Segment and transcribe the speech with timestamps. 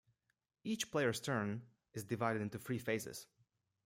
[0.63, 1.61] Each player's turn
[1.93, 3.27] is divided into three phases.